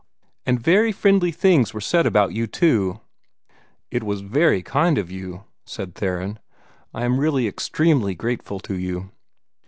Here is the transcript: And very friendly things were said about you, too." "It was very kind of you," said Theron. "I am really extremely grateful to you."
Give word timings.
And 0.47 0.59
very 0.59 0.91
friendly 0.91 1.31
things 1.31 1.75
were 1.75 1.79
said 1.79 2.07
about 2.07 2.33
you, 2.33 2.47
too." 2.47 3.01
"It 3.91 4.01
was 4.01 4.21
very 4.21 4.63
kind 4.63 4.97
of 4.97 5.11
you," 5.11 5.43
said 5.63 5.93
Theron. 5.93 6.39
"I 6.91 7.05
am 7.05 7.19
really 7.19 7.47
extremely 7.47 8.15
grateful 8.15 8.59
to 8.61 8.73
you." 8.75 9.11